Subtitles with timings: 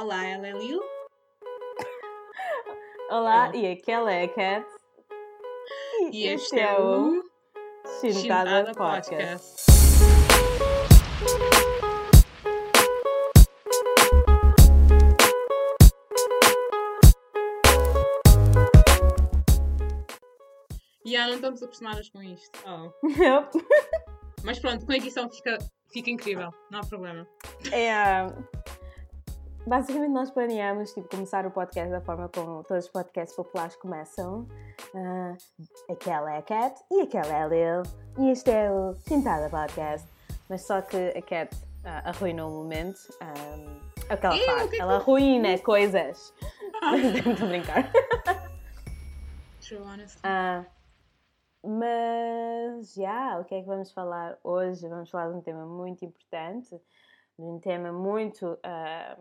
[0.00, 0.80] Olá, ela é Lil.
[3.10, 4.66] Olá, e aquela é a Cat.
[6.10, 7.22] E este é o
[8.00, 9.10] Chintada Podcast.
[9.10, 9.70] Podcast.
[21.04, 22.58] E ah, não estamos acostumadas com isto.
[22.66, 23.06] Oh.
[23.06, 23.50] Yep.
[24.44, 25.58] Mas pronto, com a edição fica,
[25.92, 27.28] fica incrível, não há problema.
[27.70, 28.24] É,
[29.66, 34.46] basicamente nós planeamos tipo, começar o podcast da forma como todos os podcasts populares começam.
[34.94, 35.36] Ah,
[35.90, 37.82] aquela é a Cat e aquela é a Lil.
[38.18, 40.08] E este é o Chintada Podcast.
[40.48, 43.00] Mas só que a Cat ah, arruinou o momento.
[43.20, 43.34] Ah,
[44.08, 44.62] é o que ela faz.
[44.62, 46.34] que é que ela eu arruína coisas.
[47.14, 47.92] Estou a brincar.
[49.60, 50.20] True, honestly.
[50.24, 50.64] Ah,
[51.62, 54.88] mas já, o que é que vamos falar hoje?
[54.88, 56.70] Vamos falar de um tema muito importante,
[57.38, 59.16] de um tema muito, ah,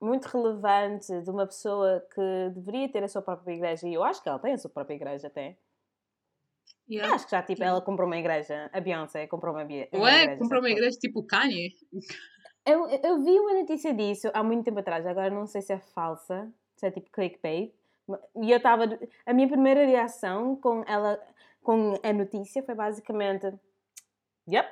[0.00, 4.22] muito relevante, de uma pessoa que deveria ter a sua própria igreja, e eu acho
[4.22, 5.56] que ela tem a sua própria igreja até.
[6.88, 7.14] Eu Yeah.
[7.14, 9.70] acho que já, tipo, ela comprou uma igreja, a Beyoncé comprou uma, uma
[10.04, 10.38] Ué, igreja.
[10.38, 11.74] comprou uma igreja tipo Kanye.
[12.64, 15.78] Eu, eu vi uma notícia disso há muito tempo atrás, agora não sei se é
[15.78, 17.72] falsa, se é tipo clickbait.
[18.42, 18.84] E eu estava.
[19.26, 21.20] A minha primeira reação com ela,
[21.62, 23.52] com a notícia foi basicamente:
[24.50, 24.68] Yep,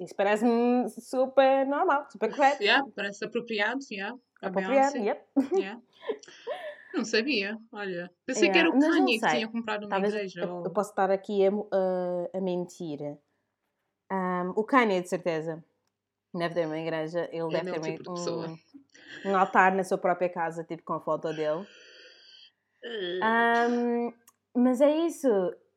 [0.00, 2.62] isso parece-me super normal, super correto.
[2.62, 4.18] Yeah, parece apropriado, yeah.
[4.42, 4.50] A
[4.98, 5.24] yep.
[5.52, 5.80] Yeah.
[6.94, 8.10] Não sabia, olha.
[8.24, 10.40] Pensei que Yeah, era o Kanye que tinha comprado uma Talvez igreja.
[10.42, 13.18] eu, ou- eu posso estar aqui a, a, a mentir.
[14.10, 15.62] Ahm, o Kanye, de certeza,
[16.34, 18.46] deve ter uma igreja, ele Ele deve é ter uma- tipo de pessoa.
[19.24, 21.66] um, um altar na sua própria casa, tipo com a foto dele.
[23.22, 24.12] Ahm,
[24.54, 25.28] mas é isso.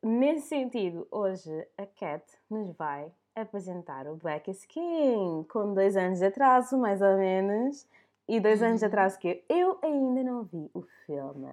[0.02, 6.18] Nesse sentido, hoje a Cat nos vai apresentar o Black is King com dois anos
[6.18, 7.86] de atraso, mais ou menos.
[8.34, 8.88] E dois anos Uhum.
[8.88, 11.50] atraso que eu ainda não vi o filme.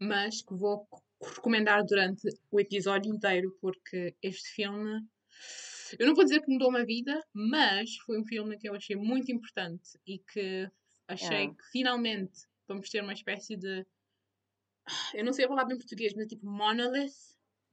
[0.00, 0.88] Mas que vou
[1.22, 5.00] recomendar durante o episódio inteiro, porque este filme.
[5.98, 8.96] Eu não vou dizer que mudou uma vida, mas foi um filme que eu achei
[8.96, 10.68] muito importante e que
[11.06, 11.48] achei É.
[11.48, 12.32] que finalmente
[12.66, 13.86] vamos ter uma espécie de.
[15.14, 17.12] Eu não sei a palavra em português, mas é tipo monolith.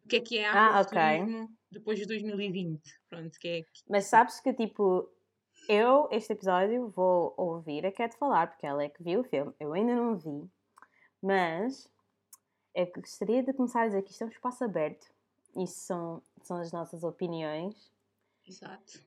[0.05, 0.97] O que é que é Ah, ok.
[0.97, 2.81] afrofuturismo depois de 2020?
[3.09, 3.61] Pronto, que é.
[3.89, 5.09] Mas sabes que, tipo,
[5.69, 9.53] eu, este episódio, vou ouvir a Cat falar, porque ela é que viu o filme.
[9.59, 10.49] Eu ainda não vi.
[11.21, 11.87] Mas
[12.73, 15.07] é que gostaria de começar a dizer que isto é um espaço aberto.
[15.55, 17.91] Isso são, são as nossas opiniões.
[18.47, 18.99] Exato.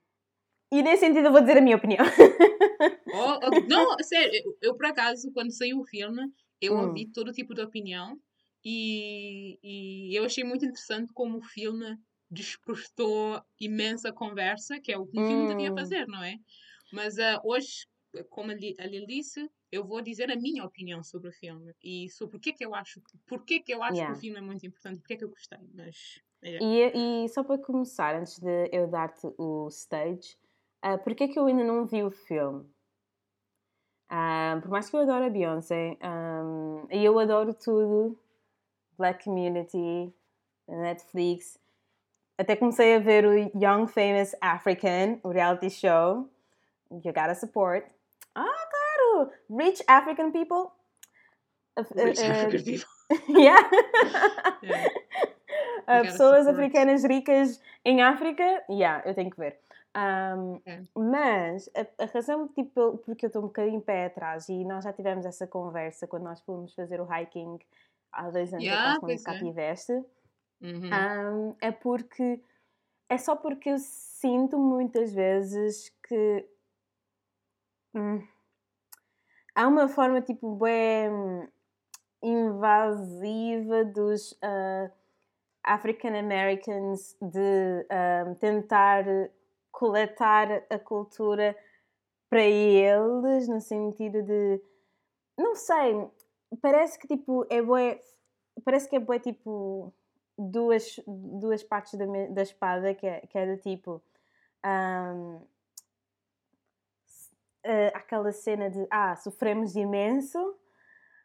[0.71, 2.05] E nesse sentido eu vou dizer a minha opinião.
[3.15, 6.89] Oh, oh, não, sério, eu, eu, por acaso, quando saiu o filme, eu Hum.
[6.89, 8.19] ouvi todo tipo de opinião
[8.65, 11.99] e, e eu achei muito interessante como o filme
[12.33, 15.75] despertou imensa conversa, que é o que um filme devia Hum.
[15.75, 16.37] fazer, não é?
[16.93, 17.87] Mas ah, hoje,
[18.31, 21.75] como a Li- a Lili disse, eu vou dizer a minha opinião sobre o filme
[21.83, 24.07] e sobre o que é que eu acho, porque que eu acho Yeah.
[24.07, 26.21] que o filme é muito importante, porque é que eu gostei, mas...
[26.43, 26.59] é.
[26.61, 30.39] E, e só para começar, antes de eu dar-te o stage,
[30.85, 32.71] uh, porque é que eu ainda não vi o filme?
[34.09, 38.19] Ah, por mais que eu adoro a Beyoncé, um, e eu adoro tudo,
[38.99, 40.15] Black Community,
[40.69, 41.59] Netflix,
[42.43, 46.29] até comecei a ver o Young Famous African, o reality show,
[46.91, 47.87] You Gotta Support.
[48.35, 49.31] Ah, claro!
[49.49, 50.73] Rich African People.
[51.77, 52.87] Uh, uh, Rich uh, African people.
[53.29, 53.59] yeah.
[54.63, 54.89] Yeah.
[55.89, 56.55] Uh, pessoas support.
[56.55, 59.59] africanas ricas em África, yeah, eu tenho que ver.
[59.95, 60.83] Um, É.
[60.95, 64.93] Mas a, a razão tipo, porque eu estou um bocadinho pé atrás e nós já
[64.93, 67.59] tivemos essa conversa quando nós fomos fazer o hiking
[68.13, 69.39] há dois anos Yeah, quando cá é.
[70.63, 70.91] Uhum.
[70.93, 72.41] um, é porque
[73.09, 76.49] é só porque eu sinto muitas vezes que
[77.95, 78.27] hum,
[79.55, 81.49] há uma forma tipo bem
[82.23, 84.91] invasiva dos ah,
[85.65, 89.05] African Americans de ah, tentar
[89.73, 91.57] coletar a cultura
[92.31, 94.63] para eles no sentido de
[95.37, 96.09] não sei
[96.61, 98.01] parece que tipo é bué,
[98.65, 99.93] parece que é bué, tipo
[100.39, 104.03] duas, duas partes da, da espada que é, que é do tipo
[104.63, 105.41] ahm,
[107.65, 110.57] eh, aquela cena de ah, sofremos imenso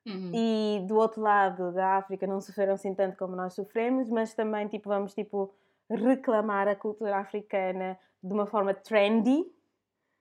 [0.06, 0.32] Uhum.
[0.34, 4.68] e do outro lado da África não sofreram assim tanto como nós sofremos, mas também
[4.68, 5.54] tipo, vamos tipo
[5.90, 9.46] reclamar a cultura africana de uma forma trendy,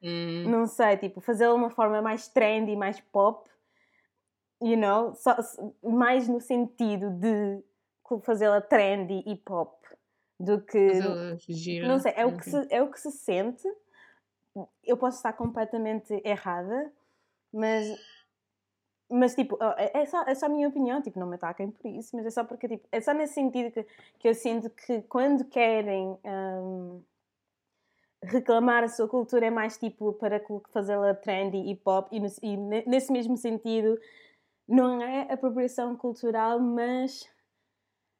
[0.02, 0.50] Uhum.
[0.50, 3.48] não sei, tipo, fazê-la de uma forma mais trendy, mais pop,
[4.62, 5.36] you know, só,
[5.82, 7.62] mais no sentido de
[8.22, 9.76] fazê-la trendy e pop
[10.38, 10.78] do que
[11.48, 11.88] gira.
[11.88, 13.66] não sei, é o, que se, é o que se sente.
[14.84, 16.92] Eu posso estar completamente errada,
[17.52, 17.86] mas
[19.08, 21.86] mas tipo, é, é só, é só a minha opinião, tipo, não me ataquem por
[21.86, 23.86] isso, mas é só porque, tipo, é só nesse sentido que,
[24.18, 27.00] que eu sinto que quando querem um,
[28.22, 30.42] reclamar a sua cultura é mais tipo para
[30.72, 33.98] fazê-la trendy e pop, e, e nesse mesmo sentido
[34.66, 37.28] não é apropriação cultural, mas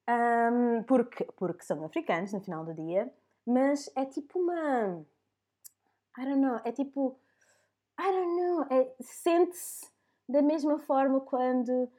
[0.09, 3.13] um, porque, porque são africanos no final do dia,
[3.47, 5.05] mas é tipo uma.
[6.19, 7.19] I don't know, é tipo.
[7.99, 9.91] I don't know, é, sente-se
[10.29, 11.91] da mesma forma quando,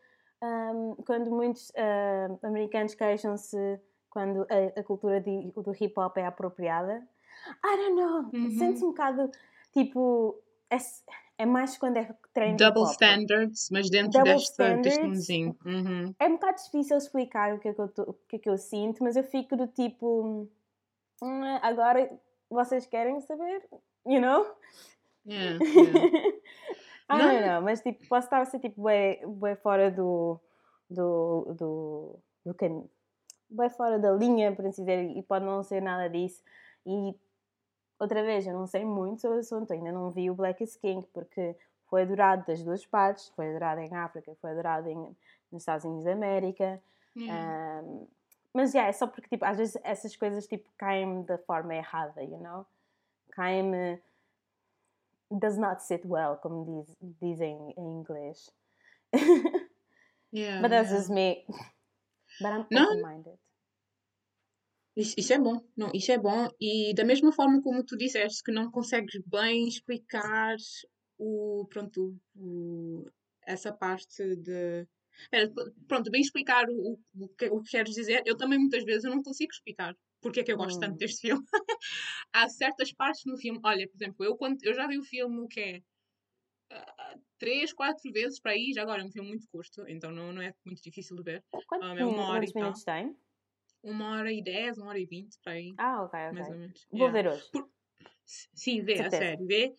[0.44, 3.80] um, quando muitos uh, americanos queixam-se
[4.10, 7.08] quando a, a cultura de, do hip hop é apropriada.
[7.64, 8.58] I don't know, uhum.
[8.58, 9.32] sente-se um bocado
[9.72, 10.40] tipo.
[10.70, 10.78] É,
[11.38, 15.56] é mais quando é treino Double standards, mas dentro Double desta, deste mundinho.
[15.64, 16.16] Uhum.
[16.20, 18.50] É um bocado difícil explicar o que, é que eu tô, o que é que
[18.50, 20.50] eu sinto, mas eu fico do tipo.
[21.22, 22.10] Hum, agora
[22.50, 23.68] vocês querem saber?
[24.06, 24.48] You know?
[25.26, 26.28] Yeah, yeah.
[27.10, 30.40] I don't know, mas tipo, posso estar a ser tipo bem, bem fora do.
[30.90, 31.56] do.
[31.56, 32.20] do.
[32.46, 32.90] do caminho.
[33.50, 36.44] Bem fora da linha, por assim dizer, e pode não ser nada disso.
[36.86, 37.16] E
[38.00, 40.76] outra vez, eu não sei muito sobre o assunto, ainda não vi o Black is
[40.78, 41.56] King, porque
[41.90, 45.16] foi adorado das duas partes, foi adorado em África, foi adorado em,
[45.52, 46.82] nos Estados Unidos da América.
[47.16, 48.08] Um,
[48.54, 52.24] mas yeah, é só porque tipo, às vezes essas coisas tipo, caem da forma errada,
[52.24, 52.66] you know?
[53.32, 54.00] Caem
[55.32, 58.52] does not sit well, como diz, dizem em inglês.
[60.32, 60.98] Yeah, But that's yeah.
[60.98, 61.46] just me.
[62.42, 63.38] But I'm open-minded.
[64.98, 66.50] Isso, isso, é bom, não, isso é bom.
[66.60, 70.56] E da mesma forma como tu disseste que não consegues bem explicar
[71.20, 73.06] o, pronto, o,
[73.46, 74.88] essa parte de.
[75.88, 79.12] pronto, bem explicar o, o, que, o que queres dizer, eu também muitas vezes eu
[79.12, 80.82] não consigo explicar porque é que eu gosto hum.
[80.82, 81.44] tanto deste filme.
[82.34, 85.40] Há certas partes no filme, olha, por exemplo, eu, quando, eu já vi o filme
[85.42, 85.78] o que é
[86.74, 90.34] uh, três, quatro vezes para aí, já agora é um filme muito curto, então não,
[90.34, 91.46] não é muito difícil de ver.
[91.68, 93.16] Quantos, um, é uma hora minutos tem?
[93.90, 95.74] Uma hora e dez, uma hora e vinte para aí.
[95.78, 96.34] Ah, ok, ok.
[96.34, 96.88] Mais ou menos.
[96.92, 97.50] Vou ver hoje.
[97.52, 97.70] Por...
[98.26, 99.74] Sim, vê, a sério, vê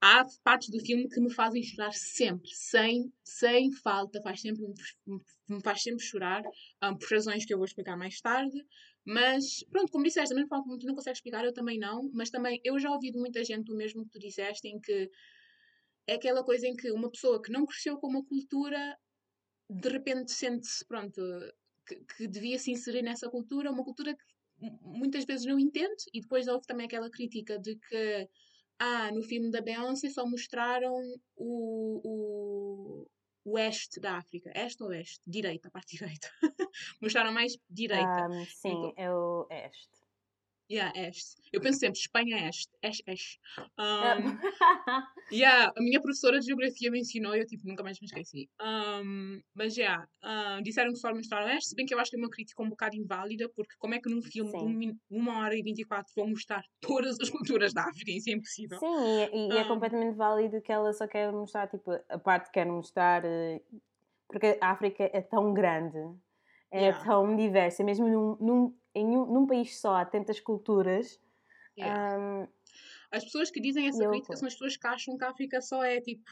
[0.00, 4.62] há partes do filme que me fazem chorar sempre, sem, sem falta, faz sempre,
[5.48, 6.42] me faz sempre chorar,
[6.82, 8.56] um, por razões que eu vou explicar mais tarde.
[9.04, 12.60] Mas, pronto, como disseste, forma como tu não consegues explicar, eu também não, mas também
[12.64, 15.10] eu já ouvi de muita gente o mesmo que tu disseste, em que
[16.08, 18.98] é aquela coisa em que uma pessoa que não cresceu com uma cultura,
[19.70, 21.20] de repente sente-se, pronto,
[21.86, 26.20] que, que devia se inserir nessa cultura, uma cultura que muitas vezes não entende, e
[26.20, 28.28] depois houve também aquela crítica de que
[28.78, 30.94] ah, no filme da Beyoncé só mostraram
[31.36, 33.06] o, o,
[33.44, 34.50] o oeste da África.
[34.54, 35.20] Este ou oeste?
[35.26, 36.28] Direita, a parte direita.
[37.00, 38.28] mostraram mais direita.
[38.28, 39.95] Um, sim, então, é o este.
[40.68, 41.36] Yeah, este.
[41.52, 42.72] Eu penso sempre, Espanha é este.
[42.82, 43.38] Este, este.
[43.78, 44.36] Um,
[45.32, 48.50] yeah, a minha professora de geografia me ensinou e eu tipo, nunca mais me esqueci.
[48.60, 49.82] Um, mas já,
[50.24, 52.62] yeah, disseram que só mostraram este, se bem que eu acho que é uma crítica
[52.62, 56.28] um bocado inválida, porque como é que num filme de uma hora e 24 vão
[56.28, 58.10] mostrar todas as culturas da África?
[58.10, 58.78] Isso é impossível.
[58.80, 58.86] Sim,
[59.32, 62.66] e, e é completamente válido que ela só quer mostrar, tipo, a parte que quer
[62.66, 63.60] mostrar, eh,
[64.26, 65.98] porque a África é tão grande,
[66.72, 67.04] é yeah.
[67.04, 71.20] tão diversa, mesmo num, num em um, num país só há tantas culturas.
[71.78, 72.18] Yeah.
[72.18, 72.48] Um,
[73.12, 75.84] as pessoas que dizem essa crítica são as pessoas que acham que a África só
[75.84, 76.24] é tipo.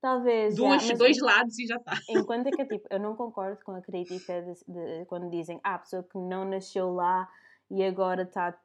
[0.00, 0.56] Talvez.
[0.56, 1.92] Dois, já, dois lados e já está.
[2.10, 5.74] Enquanto é que tipo, eu não concordo com a crítica de, de, quando dizem ah,
[5.74, 7.28] a pessoa que não nasceu lá
[7.70, 8.56] e agora está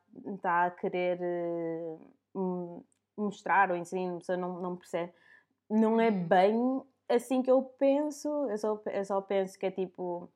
[0.41, 1.19] tá a querer
[2.35, 2.85] uh,
[3.17, 5.13] mostrar ou ensinar, a pessoa não, não percebe.
[5.69, 6.27] Não é hum.
[6.27, 10.29] bem assim que eu penso, eu só, eu só penso que é tipo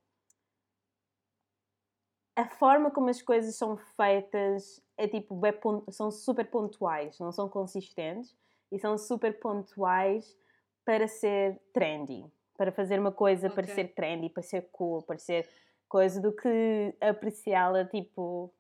[2.38, 5.42] a forma como as coisas são feitas é tipo,
[5.90, 8.38] são super pontuais, não são consistentes
[8.72, 10.38] e são super pontuais
[10.86, 12.24] para ser trendy,
[12.56, 13.56] para fazer uma coisa okay.
[13.56, 15.50] para ser trendy, para ser cool, para ser
[15.90, 18.54] coisa do que apreciá-la tipo,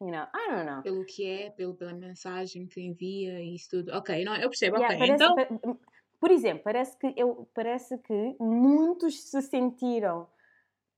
[0.00, 0.82] you know, I don't know.
[0.82, 3.96] Pelo que é, pelo, pela mensagem que envia e isso tudo.
[3.96, 5.08] Ok, não, eu percebo, yeah, ok.
[5.08, 5.78] Parece, então...
[6.20, 10.28] Por exemplo, parece que, eu, parece que muitos se sentiram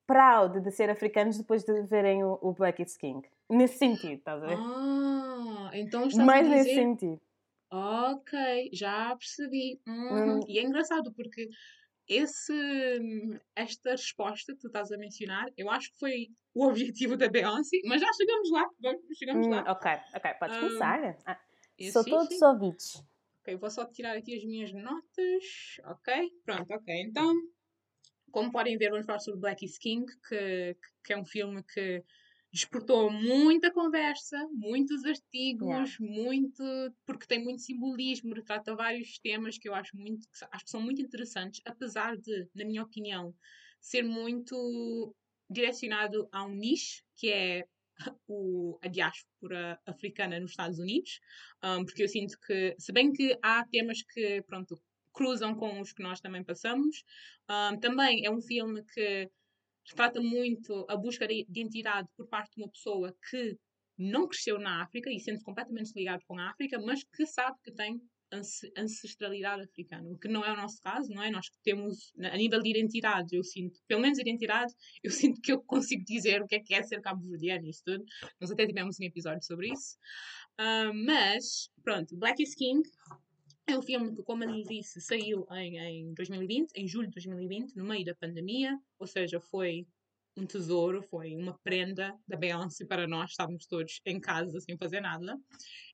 [0.06, 3.26] proud de ser africanos depois de verem o, o Black is King.
[3.48, 4.56] Nesse sentido, estás a ver?
[4.58, 6.56] Ah, então está Mais dizer...
[6.56, 7.20] nesse sentido.
[7.70, 9.80] Ok, já percebi.
[9.86, 10.38] Uhum.
[10.38, 10.40] Hum.
[10.46, 11.48] E é engraçado porque
[12.06, 12.52] esse,
[13.56, 17.78] esta resposta que tu estás a mencionar, eu acho que foi o objetivo da Beyoncé,
[17.86, 18.68] mas já chegamos lá.
[19.18, 19.72] Chegamos hum, lá.
[19.72, 21.16] Ok, ok, podes começar.
[21.26, 21.40] Ah,
[21.92, 22.44] sou sim, todos sim.
[22.44, 23.04] ouvidos.
[23.40, 25.80] Ok, vou só tirar aqui as minhas notas.
[25.84, 26.94] Ok, pronto, ok.
[27.02, 27.34] Então,
[28.34, 32.02] como podem ver, vamos falar sobre Black is King, que, que é um filme que
[32.52, 35.96] despertou muita conversa, muitos artigos, yeah.
[36.00, 36.64] muito
[37.06, 41.00] porque tem muito simbolismo, retrata vários temas que eu acho muito acho que são muito
[41.00, 43.32] interessantes, apesar de, na minha opinião,
[43.80, 45.14] ser muito
[45.48, 47.64] direcionado a um nicho que é
[48.26, 51.20] o, a diáspora africana nos Estados Unidos,
[51.62, 54.76] um, porque eu sinto que, se bem que há temas que, pronto,
[55.14, 57.04] cruzam com os que nós também passamos,
[57.48, 59.30] um, também é um filme que
[59.94, 63.56] trata muito a busca de identidade por parte de uma pessoa que
[63.96, 67.72] não cresceu na África e sente completamente ligado com a África, mas que sabe que
[67.72, 68.00] tem
[68.76, 71.30] ancestralidade africana, o que não é o nosso caso, não é?
[71.30, 75.62] Nós temos, a nível de identidade, eu sinto, pelo menos identidade, eu sinto que eu
[75.62, 78.04] consigo dizer o que é que é ser cabo-verdiano e isso tudo.
[78.40, 79.96] Nós até tivemos um episódio sobre isso.
[80.58, 82.82] Uh, mas, pronto, Black is King
[83.66, 87.74] é um filme que, como eu disse, saiu em, em 2020, em julho de 2020,
[87.76, 89.86] no meio da pandemia, ou seja, foi
[90.36, 95.00] um tesouro, foi uma prenda da Beyoncé para nós, estávamos todos em casa sem fazer
[95.00, 95.38] nada.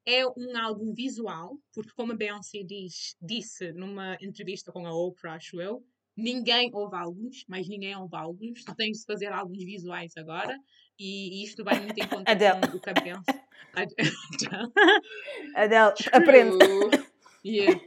[0.07, 5.35] É um álbum visual, porque como a Beyoncé diz, disse numa entrevista com a Oprah,
[5.35, 5.85] acho eu,
[6.17, 10.59] ninguém ouve álbuns, mas ninguém ouve álbuns, tu tens de fazer álbuns visuais agora,
[10.99, 12.31] e, isto vai muito em conta
[12.69, 13.45] com o que a Beyoncé...
[15.55, 16.59] Adele, aprende.
[17.45, 17.81] Yeah.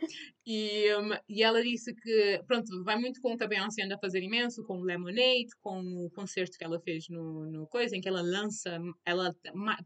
[0.45, 3.95] E, um, e ela disse que, pronto, vai muito com o que a Beyoncé anda
[3.95, 7.95] a fazer imenso, com o Lemonade, com o concerto que ela fez no, no coisa,
[7.95, 9.33] em que ela lança, ela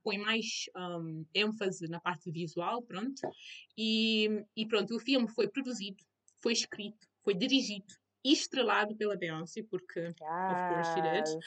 [0.03, 0.45] põe mais
[0.75, 3.21] um, ênfase na parte visual, pronto.
[3.77, 6.03] E, e pronto, o filme foi produzido,
[6.41, 7.93] foi escrito, foi dirigido
[8.25, 10.15] e estrelado pela Beyoncé, porque, yes.
[10.19, 11.39] of course she did.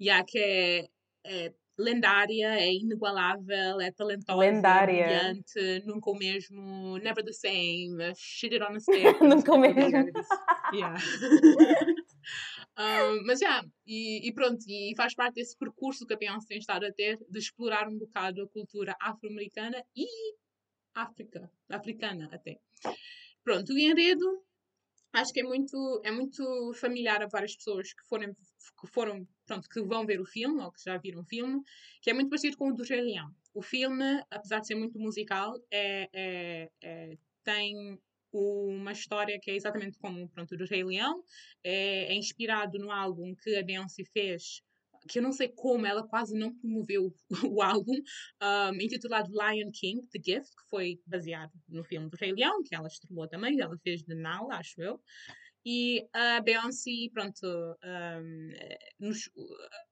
[0.00, 0.88] Yeah, que é,
[1.24, 5.06] é lendária, é inigualável, é talentosa, lendária.
[5.06, 9.20] brilhante, nunca o mesmo, never the same, shit it on a stick.
[9.20, 9.82] nunca o mesmo.
[10.72, 10.96] yeah.
[12.78, 16.46] um, mas já, yeah, e, e, pronto, e faz parte desse percurso que a Beyoncé
[16.48, 20.06] tem estado a ter de explorar um bocado a cultura afro-americana e
[20.94, 22.60] África, africana até.
[23.42, 24.44] Pronto, o enredo
[25.12, 28.34] acho que é muito, é muito familiar a várias pessoas que foram,
[28.80, 31.62] que foram, pronto, que vão ver o filme ou que já viram o filme,
[32.00, 33.30] que é muito parecido com o do Rei Leão.
[33.52, 37.98] O filme, apesar de ser muito musical, é, é, é tem
[38.32, 41.22] uma história que é exatamente como pronto, o do Rei Leão,
[41.62, 44.62] é, é inspirado no álbum que a Beyoncé fez
[45.08, 47.14] que eu não sei como ela quase não promoveu
[47.52, 47.92] o álbum,
[48.42, 52.74] um, intitulado Lion King, The Gift, que foi baseado no filme do Rei Leão, que
[52.74, 55.00] ela estrelou também, ela fez de Nala, acho eu.
[55.64, 58.48] E a Beyoncé, pronto, um,
[59.00, 59.30] nos,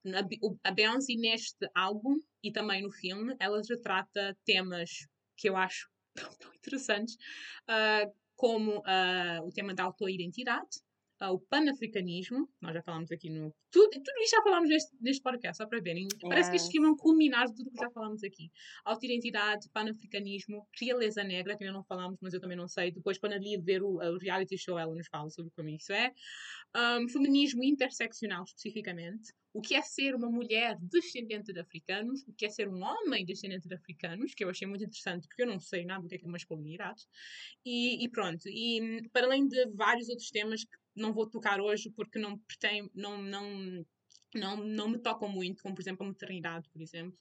[0.07, 4.91] a, a Beyoncé neste álbum e também no filme, ela retrata temas
[5.37, 7.15] que eu acho tão, tão interessantes,
[7.69, 10.81] uh, como uh, o tema da autoidentidade,
[11.31, 13.55] o panafricanismo, nós já falamos aqui no.
[13.71, 16.09] Tudo, tudo isto já falamos neste, neste podcast, só para verem.
[16.23, 18.51] Parece que este filme é um culminar de tudo que já falamos aqui.
[18.85, 22.91] Autoidentidade, panafricanismo, realeza negra, que ainda não falamos, mas eu também não sei.
[22.91, 26.13] Depois, quando ali ver o, o reality show, ela nos fala sobre como isso é.
[26.75, 29.33] Um, feminismo interseccional, especificamente.
[29.55, 33.25] O que é ser uma mulher descendente de africanos, o que é ser um homem
[33.27, 36.15] descendente de africanos, que eu achei muito interessante, porque eu não sei nada do que
[36.15, 37.03] é, que é masculinidade.
[37.65, 38.49] E, e pronto.
[38.49, 42.91] E para além de vários outros temas que não vou tocar hoje porque não pretendo,
[42.95, 43.85] não, não,
[44.35, 47.19] não, não me tocam muito, como por exemplo a maternidade, por exemplo.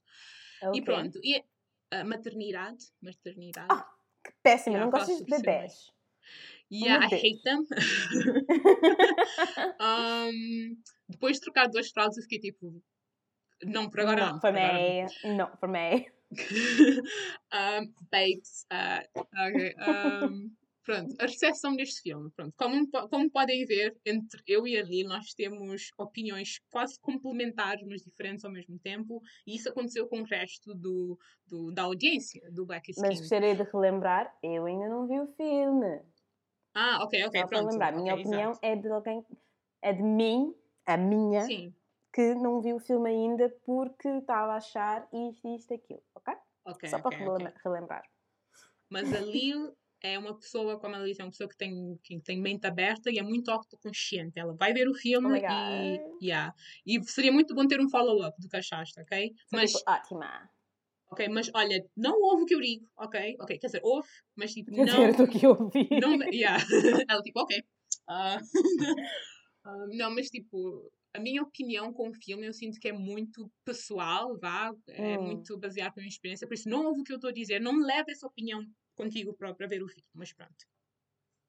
[0.62, 0.82] Okay.
[0.82, 1.44] E pronto, e
[1.92, 3.68] a maternidade, maternidade.
[3.72, 3.84] Oh,
[4.24, 5.92] que péssimo, yeah, não gosto de bebés.
[6.72, 7.68] Yeah, I hate them.
[9.82, 10.78] um,
[11.10, 12.82] depois de trocar duas fraldas, eu fiquei tipo,
[13.64, 14.34] não, por agora não.
[14.34, 16.10] não for me, não, for me.
[17.54, 19.76] um, babes, uh, ok.
[19.78, 22.32] Um, Pronto, a recepção deste filme.
[22.32, 27.86] Pronto, como, como podem ver, entre eu e a Lili, nós temos opiniões quase complementares,
[27.88, 32.42] mas diferentes ao mesmo tempo, e isso aconteceu com o resto do, do da audiência
[32.52, 33.08] do Black Skin.
[33.08, 36.02] Mas gostaria de relembrar, eu ainda não vi o filme.
[36.74, 37.68] Ah, ok, ok, Só pronto.
[37.68, 38.66] lembrar, minha okay, opinião exato.
[38.66, 39.26] é de alguém,
[39.84, 41.76] é de mim, a minha, Sim.
[42.12, 46.34] que não viu o filme ainda porque estava a achar isto, isto, aquilo, ok?
[46.66, 48.04] Ok, Só okay, para relembrar.
[48.90, 52.20] Mas a Lil é uma pessoa, como ela disse, é uma pessoa que tem, que
[52.22, 54.40] tem mente aberta e é muito autoconsciente.
[54.40, 56.54] Ela vai ver o filme oh e, yeah.
[56.86, 59.32] e seria muito bom ter um follow-up do que achaste, ok?
[59.52, 60.50] mas, tipo, ótima.
[61.12, 63.36] Ok, mas olha, não ouve o que eu digo, ok?
[63.42, 65.12] Ok, quer dizer, ouve, mas tipo, quer não...
[65.12, 65.90] Dizer, do que ouvi.
[66.02, 66.58] Não, yeah.
[67.10, 67.62] ela tipo, ok.
[68.10, 68.38] Uh,
[69.68, 73.52] uh, não, mas tipo, a minha opinião com o filme eu sinto que é muito
[73.66, 75.24] pessoal, vá, é hum.
[75.24, 77.60] muito baseado na minha experiência, por isso não ouve o que eu estou a dizer,
[77.60, 78.66] não leve essa opinião
[79.02, 80.66] contigo próprio a ver o filme, mas pronto.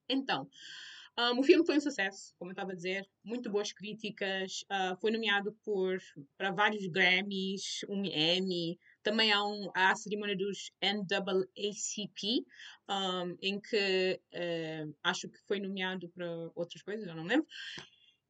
[0.08, 0.48] Então,
[1.18, 4.98] Um, o filme foi um sucesso, como eu estava a dizer, muito boas críticas, uh,
[4.98, 5.98] foi nomeado por,
[6.38, 12.46] para vários Grammys, um Emmy, também há, um, há a cerimônia dos NAACP,
[12.88, 17.46] um, em que uh, acho que foi nomeado para outras coisas, eu não lembro.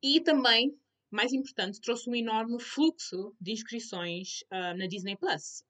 [0.03, 0.77] E também,
[1.09, 5.63] mais importante, trouxe um enorme fluxo de inscrições uh, na Disney Plus.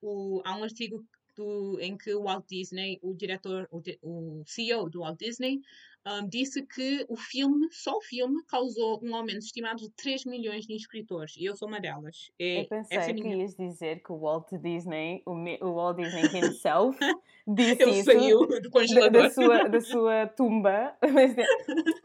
[0.47, 1.05] Há um artigo
[1.37, 5.61] do, em que o Walt Disney, o diretor, o, o CEO do Walt Disney,
[6.07, 10.67] um, disse que o filme, só o filme, causou um aumento estimado de 3 milhões
[10.67, 11.37] de inscritores.
[11.37, 12.31] E eu sou uma delas.
[12.39, 16.25] É, eu pensei é que ias dizer que o Walt Disney, o, o Walt Disney
[16.25, 16.99] himself,
[17.47, 19.13] disse Ele isso saiu do congelador.
[19.13, 20.97] Da, da, sua, da sua tumba.
[21.13, 21.35] Mas,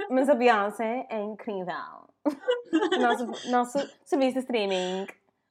[0.10, 1.74] mas a Beyoncé é incrível.
[3.00, 5.08] Nosso, nosso serviço de streaming.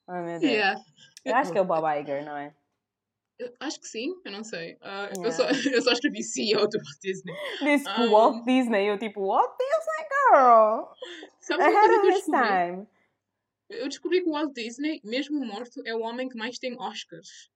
[0.09, 0.43] Oh, meu Deus.
[0.43, 0.81] Yeah.
[1.25, 2.55] Eu acho que é o Bob Iger, não é?
[3.39, 4.75] Eu acho que sim, eu não sei.
[4.75, 5.25] Uh, yeah.
[5.25, 7.35] eu, só, eu só escrevi CEO do Walt Disney.
[7.63, 10.85] Disse um, Walt Disney, eu tipo, Walt Disney Girl!
[11.41, 12.87] Sabes Ahead of his time.
[13.69, 17.51] Eu descobri que o Walt Disney, mesmo morto, é o homem que mais tem Oscars.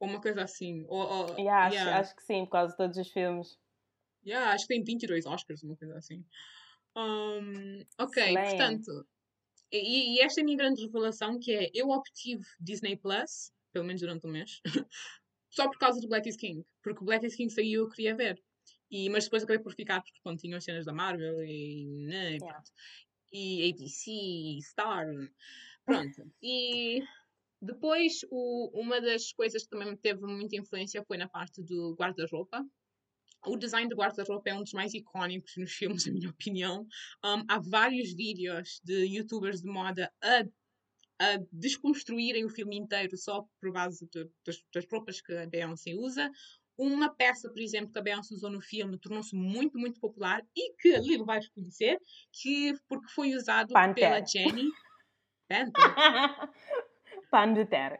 [0.00, 0.84] Ou uma coisa assim.
[0.88, 1.90] Ou, ou, yeah, yeah.
[1.92, 3.58] Acho, acho, que sim, por causa de todos os filmes.
[4.24, 6.24] Yeah, acho que tem 22 Oscars, uma coisa assim.
[6.96, 9.06] Um, ok, portanto.
[9.70, 13.84] E, e, esta é a minha grande revelação, que é, eu obtive Disney Plus, pelo
[13.84, 14.60] menos durante um mês,
[15.50, 16.64] só por causa do Black is King.
[16.82, 18.42] Porque o Black is King saiu e eu queria ver.
[18.90, 22.32] E, mas depois acabei por ficar porque pronto, tinham as cenas da Marvel e, né,
[22.32, 22.62] e, yeah.
[23.32, 25.06] e ABC, Star.
[25.84, 26.32] Pronto.
[26.42, 27.02] E
[27.62, 32.64] depois o, uma das coisas que também teve muita influência foi na parte do guarda-roupa.
[33.46, 36.86] O design do guarda-roupa é um dos mais icónicos nos filmes, na minha opinião.
[37.24, 40.44] Um, há vários vídeos de youtubers de moda a
[41.20, 45.94] a desconstruírem o filme inteiro só por base de, das, das roupas que a Beyoncé
[45.94, 46.30] usa.
[46.78, 50.72] Uma peça, por exemplo, que a Beyoncé usou no filme tornou-se muito, muito popular e
[50.76, 51.98] que a Lilo vai conhecer,
[52.32, 54.70] que, porque foi usado pela Jenny.
[55.46, 55.72] Panther.
[57.30, 57.98] Pandeter.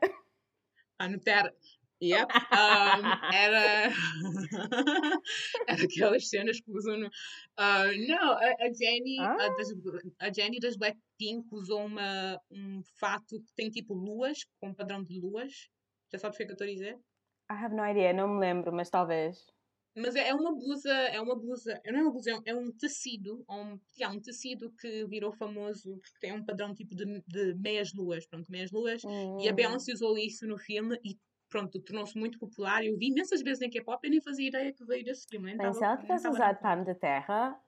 [0.97, 1.55] Pandeter.
[2.03, 2.33] Yep.
[2.33, 3.91] Um, era.
[5.69, 7.07] era aquelas cenas que usam no.
[7.07, 9.37] Uh, não, a, a Jenny, ah.
[9.39, 9.69] a, das,
[10.19, 15.21] a Jenny das Blackpink usou uma, um fato que tem tipo luas, com padrão de
[15.21, 15.69] luas.
[16.11, 16.95] Já sabes o que é que eu estou a dizer?
[17.51, 19.45] I have no idea, não me lembro, mas talvez.
[19.97, 22.73] Mas é, é uma blusa, é uma blusa, não é uma blusa, é um é
[22.79, 27.55] tecido, um, yeah, um tecido que virou famoso porque tem um padrão tipo de, de
[27.55, 29.55] meias luas, pronto, meias luas, e a hum.
[29.55, 31.19] Beyoncé usou isso no filme e
[31.51, 32.85] pronto, tornou-se muito popular.
[32.85, 35.55] Eu vi imensas vezes em K-pop e nem fazia ideia que veio desse filme.
[35.57, 37.61] Mas se ela tivesse usado pano de terra,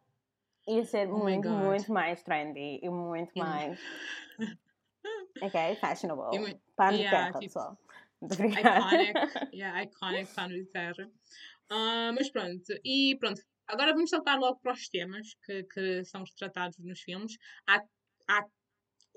[0.67, 3.79] ia ser oh muito, muito mais trendy e muito mais.
[5.43, 6.61] ok, fashionable.
[6.77, 7.79] Pano yeah, de terra, tipo, pessoal.
[8.23, 11.11] Iconic, yeah, iconic pano de terra.
[11.71, 16.23] Uh, mas pronto, e pronto, agora vamos saltar logo para os temas que, que são
[16.23, 17.37] retratados nos filmes.
[17.67, 17.83] Há,
[18.29, 18.47] há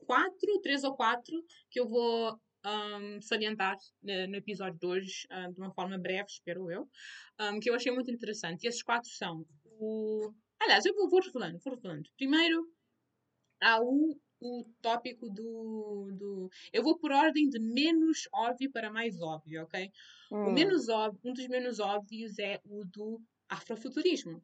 [0.06, 1.36] quatro, três ou quatro,
[1.70, 6.28] que eu vou um, salientar uh, no episódio de hoje, uh, de uma forma breve,
[6.30, 6.90] espero eu,
[7.40, 8.64] um, que eu achei muito interessante.
[8.64, 10.34] E esses quatro são o.
[10.60, 12.10] Aliás, eu vou, vou revelando, vou revelando.
[12.18, 12.68] Primeiro,
[13.62, 16.50] há o, o tópico do, do.
[16.74, 19.92] Eu vou por ordem de menos óbvio para mais óbvio, ok?
[20.32, 20.48] Hum.
[20.48, 24.42] O menos óbvio, um dos menos óbvios é o do afrofuturismo.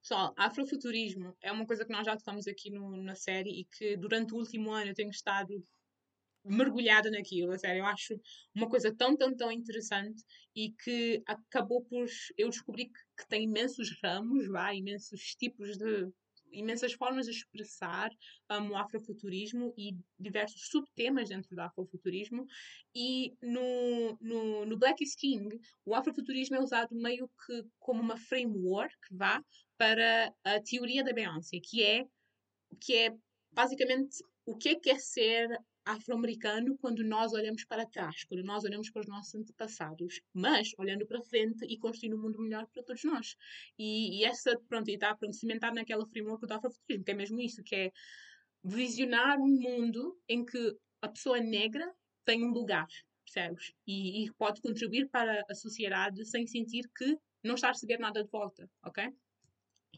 [0.00, 3.96] Pessoal, afrofuturismo é uma coisa que nós já tocamos aqui no, na série e que
[3.96, 5.62] durante o último ano eu tenho estado
[6.48, 7.80] mergulhada naquilo, a sério.
[7.80, 8.20] Eu acho
[8.54, 10.22] uma coisa tão, tão, tão interessante
[10.54, 12.06] e que acabou por.
[12.36, 16.10] Eu descobri que, que tem imensos ramos, vá, imensos tipos de.
[16.50, 18.10] imensas formas de expressar
[18.50, 22.46] um, o afrofuturismo e diversos subtemas dentro do afrofuturismo.
[22.94, 25.48] E no, no, no Black is King,
[25.84, 29.42] o afrofuturismo é usado meio que como uma framework, vá,
[29.76, 32.04] para a teoria da Beyoncé, que é,
[32.80, 33.16] que é
[33.52, 35.48] basicamente o que é que é ser
[35.88, 41.06] afro-americano quando nós olhamos para trás, quando nós olhamos para os nossos antepassados, mas olhando
[41.06, 43.36] para frente e construindo um mundo melhor para todos nós.
[43.78, 47.62] E, e essa, pronto, está pronto, cimentar naquela framework do afrofuturismo, que é mesmo isso,
[47.62, 47.92] que é
[48.62, 51.90] visionar um mundo em que a pessoa negra
[52.24, 52.88] tem um lugar,
[53.24, 53.72] percebes?
[53.86, 58.22] E, e pode contribuir para a sociedade sem sentir que não está a receber nada
[58.22, 59.08] de volta, ok?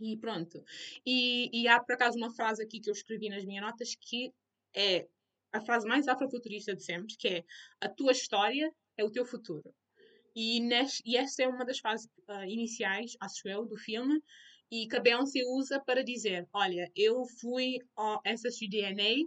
[0.01, 0.63] E pronto.
[1.05, 4.33] E, e há por acaso uma frase aqui que eu escrevi nas minhas notas que
[4.73, 5.09] é
[5.53, 7.45] a frase mais afrofuturista de sempre, que é
[7.81, 9.75] a tua história é o teu futuro.
[10.35, 14.23] E, neste, e esta é uma das fases uh, iniciais, acho eu, do filme,
[14.71, 19.27] e que a Beyoncé usa para dizer: Olha, eu fui ao Ancestry DNA,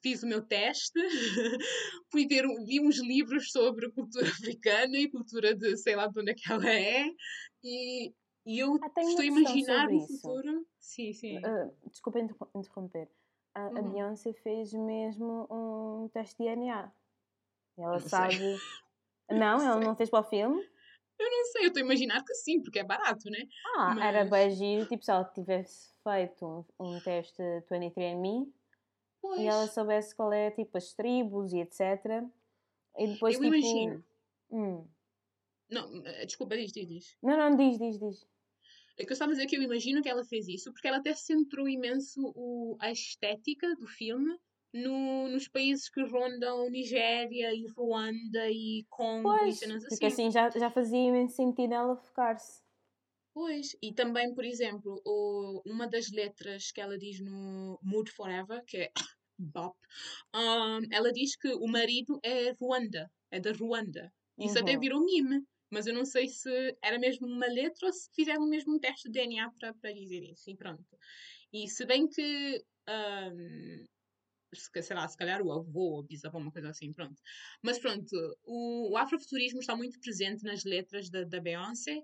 [0.00, 1.00] fiz o meu teste,
[2.12, 6.30] fui ver, vi uns livros sobre cultura africana e cultura de sei lá de onde
[6.30, 7.06] é que ela é,
[7.64, 8.12] e
[8.46, 10.20] E eu Ah, estou a imaginar isso.
[10.20, 10.66] futuro.
[10.78, 11.40] Sim, sim.
[11.44, 13.08] Ah, desculpa interro- interromper.
[13.54, 13.90] A, a Uhum.
[13.92, 16.90] Beyoncé fez mesmo um teste de DNA.
[17.78, 18.08] Ela Não sei.
[18.08, 18.56] sabe.
[19.30, 19.86] Não, ela sei.
[19.88, 20.62] não fez para o filme?
[21.18, 23.48] Eu não sei, eu estou a imaginar que sim, porque é barato, né?
[23.76, 27.40] Ah, era Mas- bem giro, tipo, se ela tivesse feito um, um teste
[27.70, 28.52] 23andMe
[29.22, 29.40] Pois.
[29.40, 31.80] e ela soubesse qual é, tipo, as tribos e etc.
[32.98, 33.54] E depois, eu tipo...
[33.54, 34.04] imagino.
[34.50, 34.86] Hum.
[35.70, 37.16] Não, desculpa, diz, diz, diz.
[37.22, 38.26] Não, não, diz, diz, diz.
[38.96, 40.98] É que eu estava a dizer que eu imagino que ela fez isso porque ela
[40.98, 44.36] até centrou imenso o, a estética do filme
[44.72, 50.06] no- nos países que rondam Nigéria e Ruanda e Congo e Pois, cenas porque assim.
[50.06, 52.62] assim já, já fazia imenso sentido ela focar-se.
[53.32, 58.62] Pois, e também, por exemplo, o- uma das letras que ela diz no Mood Forever,
[58.66, 58.90] que é
[59.38, 59.76] Bop,
[60.34, 64.12] um, ela diz que o marido é Ruanda, é da Ruanda.
[64.38, 64.80] Isso até Uhum.
[64.80, 65.42] virou meme,
[65.74, 66.48] mas eu não sei se
[66.80, 70.22] era mesmo uma letra ou se fizeram mesmo um teste de DNA para para dizer
[70.22, 70.96] isso, e pronto.
[71.52, 73.84] E se bem que, um,
[74.54, 77.20] se, sei lá, se calhar o avô ou bisavô, uma coisa assim, pronto.
[77.60, 82.00] Mas pronto, o, o afrofuturismo está muito presente nas letras da, da Beyoncé,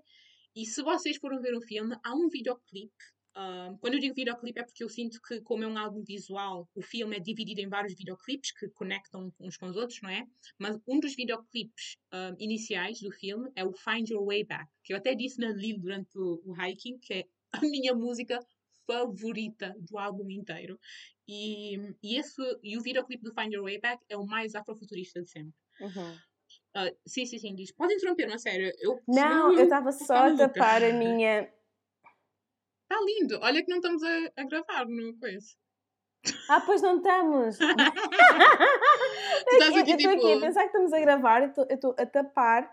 [0.53, 3.05] e se vocês foram ver o filme, há um videoclipe.
[3.33, 6.67] Ah, quando eu digo videoclipe é porque eu sinto que, como é um álbum visual,
[6.75, 10.25] o filme é dividido em vários videoclipes que conectam uns com os outros, não é?
[10.59, 14.93] Mas um dos videoclipes ah, iniciais do filme é o Find Your Way Back, que
[14.93, 18.39] eu até disse na Lille durante o, o hiking, que é a minha música
[18.85, 20.79] favorita do álbum inteiro.
[21.27, 25.21] E, e, esse, e o videoclipe do Find Your Way Back é o mais afrofuturista
[25.21, 25.53] de sempre.
[25.79, 26.17] Uhum.
[26.73, 27.71] Ah, sim, sim, sim, diz.
[27.71, 28.71] Pode interromper, não é sério.
[28.79, 31.49] Eu, Não, eu estava só a tapar a minha.
[32.91, 33.39] Está lindo.
[33.41, 35.47] Olha que não estamos a, a gravar no coisa.
[36.49, 37.57] Ah, pois não estamos!
[39.47, 40.27] Tu estás eu aqui estou tipo.
[40.27, 42.63] aqui a pensar que estamos a gravar, eu estou a tapar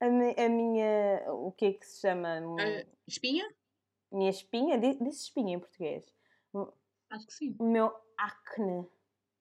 [0.00, 1.22] a, a minha.
[1.28, 2.40] O que é que se chama?
[3.06, 3.48] espinha?
[4.12, 4.78] minha espinha?
[4.78, 6.04] Di- Disse espinha em português.
[7.10, 7.56] Acho que sim.
[7.58, 8.86] O meu acne.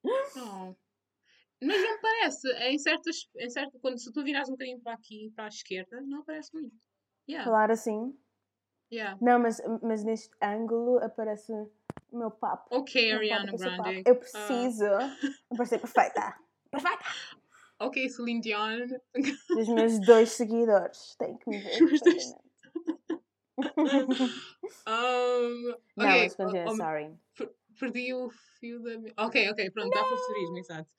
[0.03, 0.77] Não.
[1.61, 2.49] Mas não parece.
[2.53, 3.27] É em certas.
[3.35, 6.53] Em certo, quando se tu virares um bocadinho para aqui, para a esquerda, não aparece
[6.53, 6.75] muito.
[7.27, 7.43] Yeah.
[7.43, 8.17] Falar assim.
[8.91, 9.17] Yeah.
[9.21, 11.51] Não, mas, mas neste ângulo aparece
[12.11, 12.75] o meu papo.
[12.75, 13.57] Ok, meu Ariana papo.
[13.57, 14.03] Grande.
[14.05, 14.85] Eu Ah, preciso
[15.55, 16.35] parecer perfeita.
[16.71, 17.03] Perfeita!
[17.79, 18.87] ok, Celine Dion.
[19.57, 21.83] Os meus dois seguidores têm que me ver.
[21.83, 22.33] Os dois.
[22.33, 22.47] perfeitamente.
[24.87, 27.15] Um, Não, ok, mas continua, oh, sorry.
[27.79, 28.91] perdi o fio da.
[29.25, 30.89] Ok, ok, pronto, dá futurismo, exato.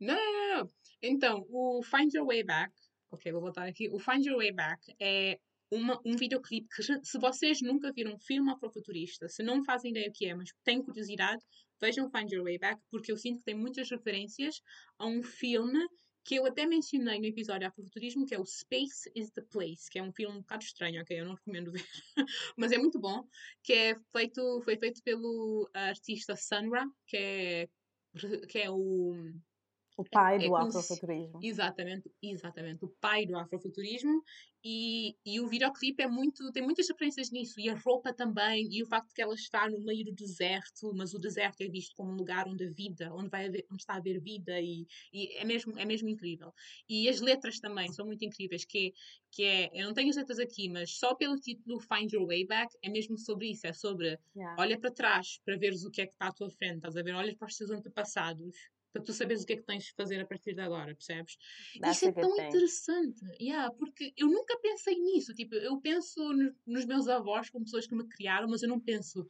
[0.00, 0.70] Não, não, não, não.
[1.02, 2.72] Então, o Find Your Way Back.
[3.10, 3.88] Ok, vou voltar aqui.
[3.88, 5.38] O Find Your Way Back é
[5.70, 10.08] uma, um videoclipe que, se vocês nunca viram um filme afrofuturista, se não fazem ideia
[10.08, 11.42] o que é, mas têm curiosidade,
[11.80, 14.60] vejam Find Your Way Back, porque eu sinto que tem muitas referências
[14.98, 15.86] a um filme
[16.24, 19.98] que eu até mencionei no episódio Afrofuturismo, que é o Space is the Place, que
[19.98, 21.18] é um filme um bocado estranho, ok?
[21.18, 21.82] Eu não recomendo ver,
[22.54, 23.26] mas é muito bom,
[23.62, 27.68] que é feito, foi feito pelo artista Sunra, que é,
[28.46, 29.14] que é o...
[29.98, 31.40] O pai é do se- afrofuturismo.
[31.40, 34.22] Exatamente, exatamente, o pai do afrofuturismo
[34.64, 38.82] e, e o videoclipe é muito, tem muitas referências nisso, e a roupa também, e
[38.82, 41.94] o facto de que ela está no meio do deserto, mas o deserto é visto
[41.94, 44.84] como um lugar onde a vida, onde, vai haver, onde está a haver vida, e,
[45.12, 46.52] e é, mesmo, é mesmo incrível.
[46.88, 48.92] E as letras também são muito incríveis, que,
[49.30, 52.46] que é, eu não tenho as letras aqui, mas só pelo título Find Your Way
[52.46, 54.56] Back é mesmo sobre isso, é sobre Yeah.
[54.58, 57.02] olha para trás para veres o que é que está à tua frente, estás a
[57.02, 57.14] ver?
[57.14, 58.56] Olha para os teus antepassados
[58.92, 61.36] para tu saberes o que é que tens de fazer a partir de agora, percebes?
[61.80, 62.34] That's Isso é tão thing.
[62.36, 67.64] interessante, yeah, porque eu nunca pensei nisso, tipo, eu penso no- nos meus avós como
[67.64, 69.26] pessoas que me criaram, mas eu não penso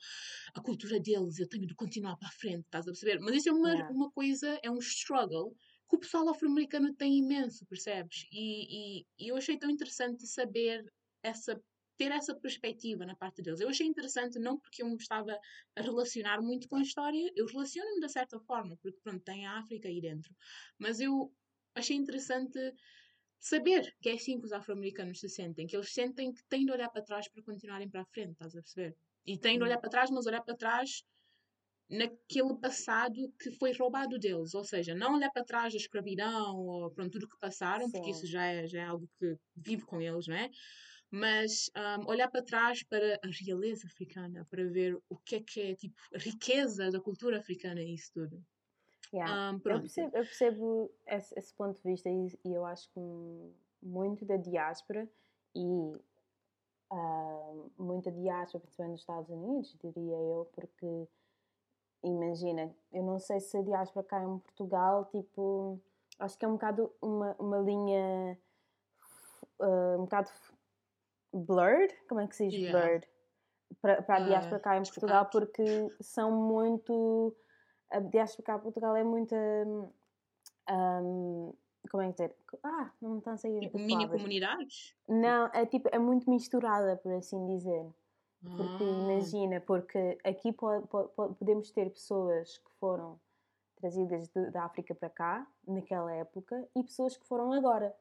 [0.55, 3.19] a cultura deles, eu tenho de continuar para a frente, estás a perceber?
[3.21, 3.91] Mas isso é uma, Yeah.
[3.91, 5.55] uma coisa, é um struggle
[5.89, 8.27] que o pessoal afro-americano tem imenso, percebes?
[8.33, 10.85] E, e, e eu achei tão interessante saber
[11.23, 11.61] essa
[11.99, 13.61] ter essa perspectiva na parte deles.
[13.61, 15.39] Eu achei interessante não porque eu me estava
[15.77, 19.59] a relacionar muito com a história, eu relaciono-me de certa forma, porque pronto, tem a
[19.59, 20.35] África aí dentro,
[20.79, 21.31] mas eu
[21.75, 22.59] achei interessante
[23.41, 26.73] saber que é assim que os afro-americanos se sentem, que eles sentem que têm de
[26.73, 28.97] olhar para trás para continuarem para a frente, estás a perceber?
[29.27, 31.03] E têm de olhar para trás, mas olhar para trás
[31.91, 36.91] naquele passado que foi roubado deles, ou seja, não olhar para trás da escravidão ou
[36.91, 38.11] pronto, tudo que passaram, porque Sim.
[38.11, 40.51] isso já é, já é algo que vive com eles, não é?
[41.11, 45.61] Mas um, olhar para trás para a realeza africana, para ver o que é que
[45.61, 48.45] é, tipo, a riqueza da cultura africana e isso tudo.
[49.13, 49.53] Yeah.
[49.53, 53.01] Um, Eu percebo, eu percebo esse, esse ponto de vista e, e eu acho que
[53.83, 55.09] muito da diáspora
[55.55, 55.93] e
[56.91, 61.09] ah, muita diáspora, principalmente nos Estados Unidos, diria eu, porque
[62.03, 65.81] imagina, eu não sei se a diáspora cá em Portugal, tipo,
[66.19, 68.39] acho que é um bocado uma, uma linha
[69.61, 70.31] ah, um bocado
[71.33, 72.79] blurred, como é que se diz Yeah.
[72.79, 73.09] blurred?
[73.83, 75.63] Para, para a Ah, diáspora cá em Portugal, porque
[76.01, 77.37] são muito.
[77.91, 79.35] A diáspora cá em Portugal é muito.
[79.35, 79.91] hum,
[80.71, 81.53] hum,
[81.91, 82.35] como é que dizer?
[82.63, 84.95] Ah, não me estão a sair Tipo, mini comunidades?
[85.09, 87.87] Não, é tipo, é muito misturada, por assim dizer.
[88.57, 93.21] Porque Ah, imagina, porque aqui po- po- po- podemos ter pessoas que foram
[93.77, 97.95] trazidas de- da África para cá, naquela época, e pessoas que foram agora.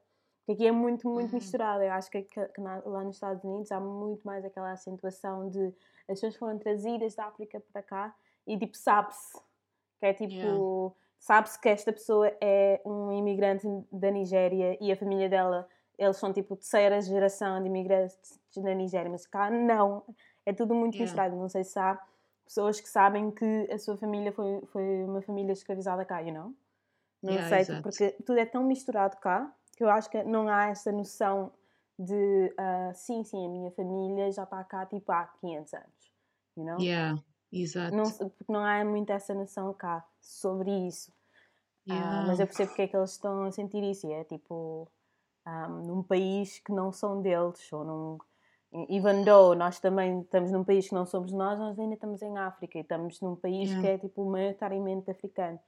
[0.48, 1.36] Porque aqui é muito, muito Uhum.
[1.36, 1.84] misturado.
[1.84, 5.50] Eu acho que, que- que na- lá nos Estados Unidos há muito mais aquela acentuação
[5.50, 5.68] de
[6.08, 8.16] as pessoas foram trazidas da África para cá
[8.48, 9.38] e tipo, sabe-se.
[10.00, 10.96] Que é tipo, Yeah.
[11.20, 16.32] sabe-se que esta pessoa é um imigrante da Nigéria e a família dela, eles são
[16.32, 20.06] tipo terceira geração de imigrantes da Nigéria, mas cá não.
[20.46, 21.04] É tudo muito Yeah.
[21.04, 21.36] misturado.
[21.36, 22.00] Não sei se há
[22.46, 26.54] pessoas que sabem que a sua família foi, foi uma família escravizada cá, you know?
[27.22, 27.84] Não Yeah, sei, exato.
[27.84, 31.52] porque tudo é tão misturado cá que eu acho que não há essa noção
[31.98, 36.13] de ah, sim, sim, a minha família já está cá tipo há 500 anos,
[36.58, 36.80] you know?
[36.82, 37.22] Yeah,
[37.54, 37.96] exato.
[37.96, 41.12] Não, porque não há muito essa noção cá sobre isso.
[41.90, 42.28] Ah, Yeah.
[42.28, 44.08] mas eu percebo porque é que eles estão a sentir isso.
[44.08, 44.88] e É tipo
[45.46, 48.18] ah, num país que não são deles, ou num.
[48.90, 52.38] Even though nós também estamos num país que não somos nós, nós ainda estamos em
[52.38, 53.82] África e estamos num país Yeah.
[53.82, 55.60] que é tipo maioritariamente africano.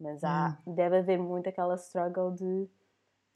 [0.00, 0.58] Mas há, Yeah.
[0.66, 2.66] deve haver muito aquela struggle de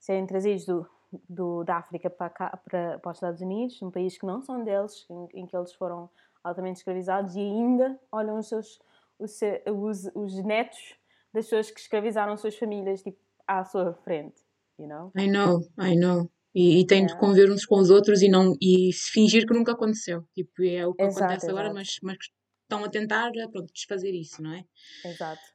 [0.01, 0.87] serem trazidos do,
[1.29, 4.65] do, da África para, cá, para, para os Estados Unidos, num país que não são
[4.65, 6.11] deles, em, em que eles foram
[6.43, 8.81] altamente escravizados e ainda olham os seus
[9.21, 10.97] os, os, os netos
[11.33, 14.43] das pessoas que escravizaram suas famílias tipo, à sua frente,
[14.79, 15.13] you know?
[15.17, 16.31] I know, I know.
[16.55, 17.21] E, e têm de Yeah.
[17.21, 20.25] conviver uns com os outros e não e fingir que nunca aconteceu.
[20.35, 21.75] Tipo, é o que Exato, acontece agora, exato.
[21.75, 22.17] mas, mas
[22.63, 24.65] estão a tentar, pronto, desfazer isso, não é?
[25.05, 25.47] Exato.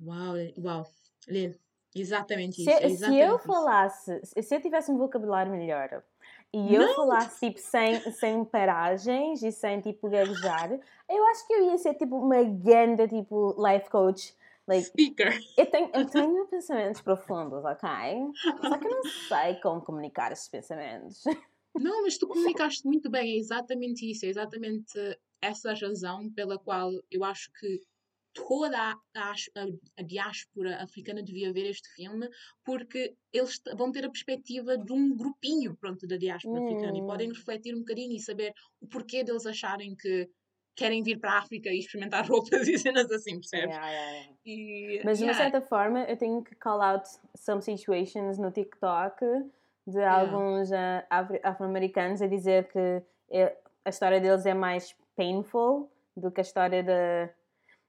[0.00, 0.84] Uau, uau.
[1.28, 1.54] Lê,
[2.00, 2.70] exatamente Se, isso.
[2.70, 3.46] é se eu exatamente isso.
[3.46, 6.02] falasse, se eu tivesse um vocabulário melhor
[6.52, 10.78] e eu falasse tipo sem, sem paragens e sem tipo gaguejar,
[11.08, 14.34] eu acho que eu ia ser tipo uma grande tipo life coach.
[14.68, 15.38] Like, Speaker.
[15.56, 17.88] eu tenho, eu tenho pensamentos profundos, ok?
[18.68, 21.22] Só que eu não sei como comunicar esses pensamentos.
[21.74, 24.98] Não, mas tu comunicaste muito bem, é exatamente isso, é exatamente
[25.40, 27.80] essa razão pela qual eu acho que
[28.36, 29.34] toda a, a,
[29.98, 32.28] a diáspora africana devia ver este filme,
[32.64, 37.28] porque eles vão ter a perspectiva de um grupinho, pronto, da diáspora africana, e podem
[37.28, 37.32] Hum.
[37.32, 40.28] refletir um bocadinho e saber o porquê deles acharem que
[40.76, 43.74] querem vir para a África e experimentar roupas e cenas assim, percebes?
[43.74, 44.36] Yeah, yeah, yeah.
[44.44, 49.24] E, Mas de uma certa forma eu tenho que call out some situations no TikTok
[49.86, 50.70] de alguns
[51.10, 53.02] afro- afro-americanos a dizer que
[53.84, 57.30] a história deles é mais painful do que a história da.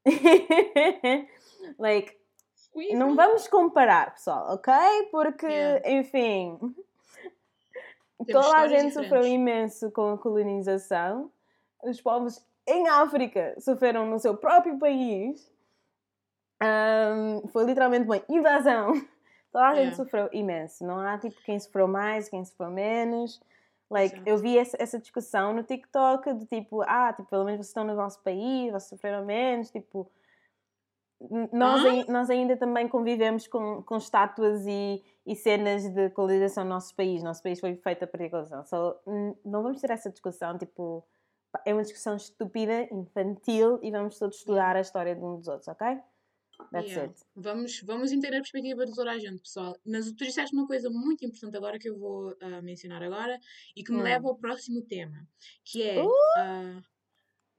[1.80, 2.15] like,
[2.56, 3.15] Squeeze não me.
[3.15, 4.74] vamos comparar, pessoal, ok?
[5.12, 5.91] Porque, Yeah.
[5.91, 6.58] enfim,
[8.26, 9.32] Temos toda a gente sofreu diferentes.
[9.32, 11.32] imenso com a colonização.
[11.84, 15.52] Os povos em África sofreram no seu próprio país.
[16.60, 18.93] Ahm, foi literalmente uma invasão.
[19.54, 19.96] Toda a gente Yeah.
[19.96, 20.84] sofreu imenso.
[20.86, 23.39] Não há tipo quem sofreu mais, quem sofreu menos.
[23.89, 27.67] Like, eu vi essa, essa discussão no TikTok de tipo, ah, tipo, pelo menos vocês
[27.69, 30.12] estão no vosso país, vocês sofreram menos, tipo,
[31.52, 36.69] nós, ai- nós ainda também convivemos com, com estátuas e, e cenas de colonização no
[36.71, 37.23] nosso país.
[37.23, 38.65] Nosso país foi feito a partir da colonização.
[38.65, 39.00] So,
[39.43, 41.04] não vamos ter essa discussão, tipo,
[41.65, 45.67] é uma discussão estúpida, infantil e vamos todos estudar a história de um dos outros,
[45.69, 45.97] ok?
[46.72, 47.06] That's Yeah.
[47.06, 47.26] it.
[47.36, 49.76] Vamos, vamos entender a perspectiva de toda a gente, pessoal.
[49.86, 53.39] Mas tu disseste uma coisa muito importante agora que eu vou ah, mencionar agora
[53.76, 54.04] e que me Hum.
[54.04, 55.28] leva ao próximo tema,
[55.63, 56.12] que é, Uh!
[56.36, 56.82] ah,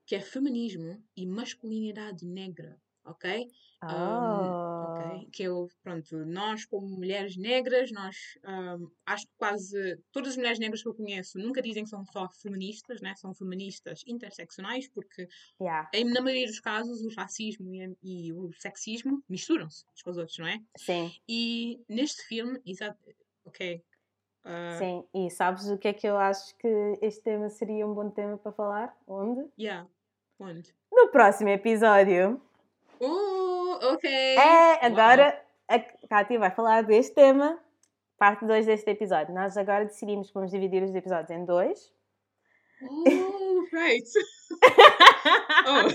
[0.06, 2.80] que é feminismo e masculinidade negra,
[3.11, 3.49] ok?
[3.85, 4.87] Um, Oh.
[4.88, 5.29] ok?
[5.33, 10.59] Que eu, pronto, nós como mulheres negras, nós um, acho que quase todas as mulheres
[10.59, 13.14] negras que eu conheço nunca dizem que são só feministas, né?
[13.16, 15.29] São feministas interseccionais, porque
[15.61, 20.11] Yeah, em, na maioria dos casos o racismo e, e o sexismo misturam-se uns com
[20.11, 20.61] os outros, não é?
[20.77, 22.99] sim, E neste filme, exato,
[23.44, 23.83] ok.
[24.44, 25.05] ah, sim.
[25.14, 26.68] E sabes o que é que eu acho que
[27.01, 28.97] este tema seria um bom tema para falar?
[29.07, 29.49] Onde?
[29.59, 29.88] yeah.
[30.38, 30.75] Onde?
[30.92, 32.40] No próximo episódio.
[33.00, 34.11] Uh, ok.
[34.11, 37.58] É, agora a Kátia vai falar deste tema,
[38.18, 39.34] parte 2 deste episódio.
[39.34, 41.92] Nós agora decidimos que vamos dividir os episódios em dois.
[42.80, 44.06] Oh, right.
[45.66, 45.88] oh.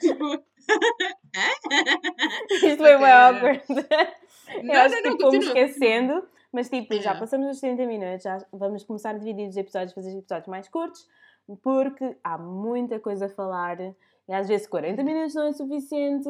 [0.00, 0.40] tipo.
[2.50, 3.26] Isto foi Ok, bem yeah.
[3.26, 3.64] awkward.
[3.68, 7.86] Eu Não, acho não, que não, fomos continua, esquecendo, mas tipo, já passamos os 30
[7.86, 11.08] minutos, já vamos começar a dividir os episódios, fazer os episódios mais curtos,
[11.62, 13.76] porque há muita coisa a falar
[14.30, 16.28] e às vezes 40 minutos não é suficiente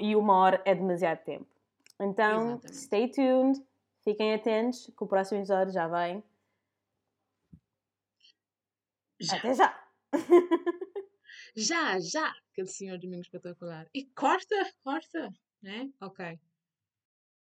[0.00, 1.46] e uma hora é demasiado tempo.
[2.00, 2.76] Então, Exatamente.
[2.76, 3.64] stay tuned,
[4.02, 6.20] fiquem atentos, que o próximo episódio já vem.
[9.20, 9.36] Já.
[9.36, 9.84] Até já!
[11.54, 12.32] Já, já!
[12.52, 13.86] Aquele senhor domingo espetacular.
[13.94, 15.30] E corta, corta,
[15.62, 15.90] né?
[16.00, 16.38] Ok.